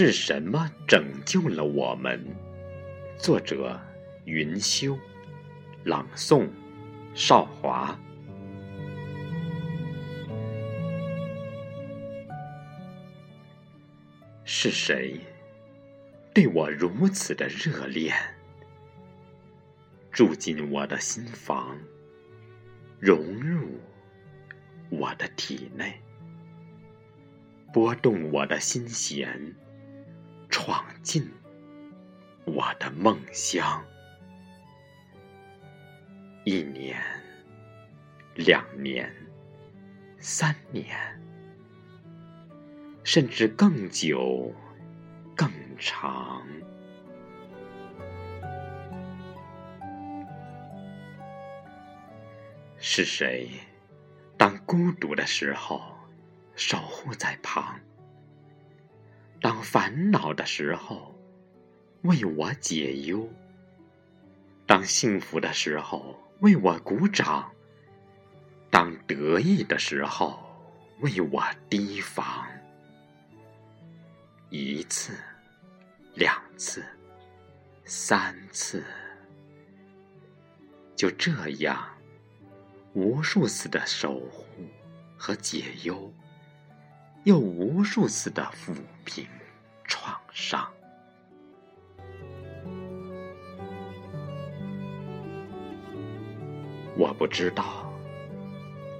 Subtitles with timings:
[0.00, 2.24] 是什么拯救了我们？
[3.18, 3.80] 作者：
[4.26, 4.96] 云修，
[5.82, 6.48] 朗诵：
[7.14, 7.98] 少华。
[14.44, 15.18] 是谁
[16.32, 18.14] 对我如此的热恋，
[20.12, 21.76] 住进我的心房，
[23.00, 23.80] 融入
[24.90, 26.00] 我的体内，
[27.72, 29.56] 拨动我的心弦？
[30.68, 31.26] 闯进
[32.44, 33.82] 我的梦乡，
[36.44, 37.00] 一年、
[38.34, 39.10] 两年、
[40.18, 40.94] 三年，
[43.02, 44.54] 甚至更久、
[45.34, 46.46] 更长。
[52.76, 53.48] 是谁，
[54.36, 55.80] 当孤独的时候，
[56.54, 57.80] 守护在旁？
[59.58, 61.12] 当烦恼的时候，
[62.02, 63.28] 为我解忧；
[64.64, 67.50] 当幸福的时候，为我鼓掌；
[68.70, 70.38] 当得意的时候，
[71.00, 72.46] 为我提防。
[74.48, 75.12] 一次，
[76.14, 76.84] 两次，
[77.84, 78.84] 三次，
[80.94, 81.84] 就这样，
[82.92, 84.46] 无数次的守护
[85.16, 86.14] 和解忧。
[87.24, 88.72] 又无数次的抚
[89.04, 89.26] 平
[90.48, 90.66] 上。
[96.96, 97.92] 我不知道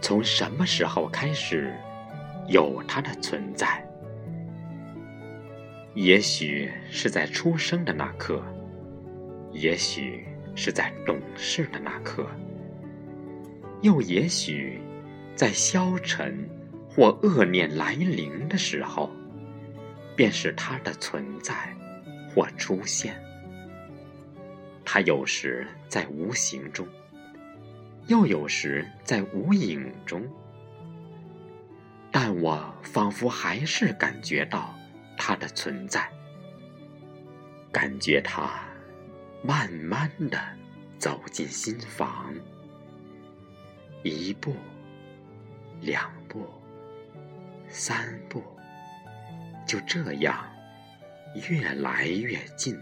[0.00, 1.70] 从什么时候开始
[2.48, 3.86] 有它的存在，
[5.92, 8.42] 也许是在出生的那刻，
[9.52, 12.26] 也许是在懂事的那刻，
[13.82, 14.80] 又也许
[15.36, 16.48] 在消沉。
[16.96, 19.10] 或恶念来临的时候，
[20.16, 21.54] 便是它的存在
[22.34, 23.20] 或出现。
[24.84, 26.86] 它有时在无形中，
[28.06, 30.22] 又有时在无影中，
[32.10, 34.74] 但我仿佛还是感觉到
[35.16, 36.08] 它的存在，
[37.72, 38.50] 感觉它
[39.42, 40.38] 慢慢的
[40.98, 42.32] 走进心房，
[44.02, 44.54] 一步，
[45.80, 46.46] 两步。
[47.66, 48.40] 三步，
[49.66, 50.44] 就这样
[51.48, 52.78] 越来越近，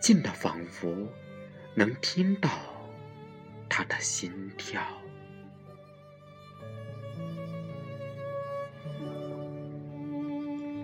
[0.00, 1.08] 近的仿佛
[1.74, 2.48] 能听到
[3.68, 4.82] 他的心跳。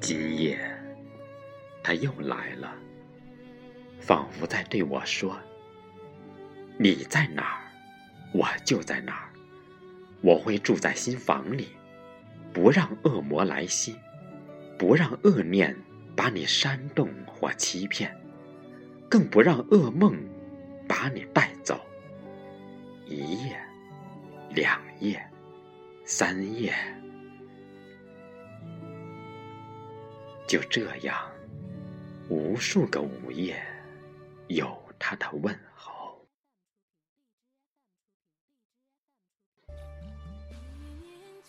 [0.00, 0.58] 今夜，
[1.82, 2.72] 他又来了，
[4.00, 5.36] 仿佛在对我说
[6.78, 7.60] ：“你在哪儿，
[8.32, 9.28] 我就在哪儿，
[10.22, 11.68] 我会住在新房里。”
[12.54, 13.94] 不让恶魔来袭，
[14.78, 15.74] 不让恶念
[16.14, 18.14] 把你煽动或欺骗，
[19.08, 20.14] 更不让噩梦
[20.86, 21.80] 把你带走。
[23.06, 23.58] 一夜，
[24.50, 25.24] 两夜，
[26.04, 26.74] 三夜，
[30.46, 31.30] 就这样，
[32.28, 33.64] 无数个午夜，
[34.48, 36.26] 有他的问候。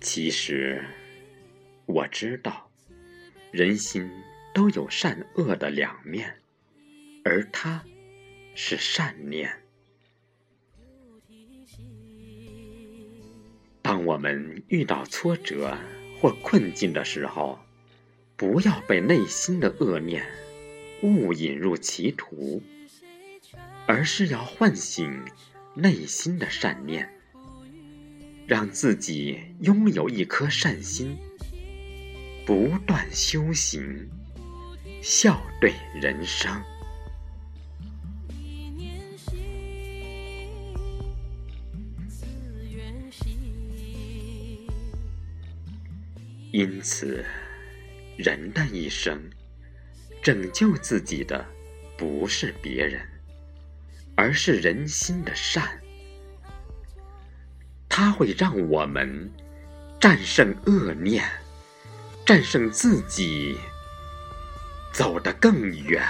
[0.00, 0.82] 其实，
[1.84, 2.69] 我知道，
[3.50, 4.08] 人心
[4.54, 6.36] 都有善恶的两面，
[7.24, 7.84] 而他
[8.54, 9.52] 是善念。
[13.82, 15.76] 当我们遇到挫折
[16.20, 17.58] 或困境的时候，
[18.36, 20.24] 不要被内心的恶念
[21.02, 22.62] 误引入歧途，
[23.86, 25.24] 而是要唤醒
[25.74, 27.10] 内心的善念。
[28.46, 31.16] 让自己拥有一颗善心，
[32.44, 34.08] 不断修行，
[35.02, 36.50] 笑对人生。
[46.52, 47.24] 因此，
[48.16, 49.22] 人的一生，
[50.20, 51.46] 拯救自己的
[51.96, 53.00] 不是别人，
[54.16, 55.80] 而是人心的善。
[57.88, 59.30] 它会让我们
[60.00, 61.24] 战胜恶念，
[62.30, 63.58] 战胜自己，
[64.92, 66.00] 走得更远，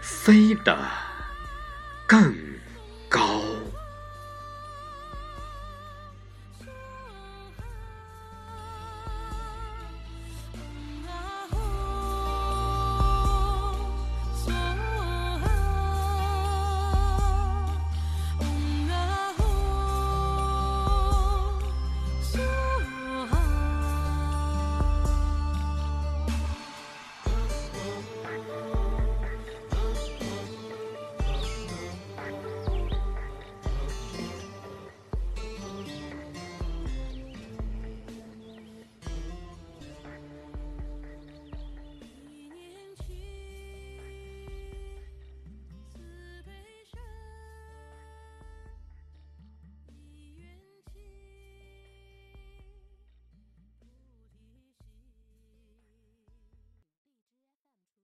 [0.00, 0.78] 飞得
[2.06, 2.32] 更
[3.08, 3.42] 高。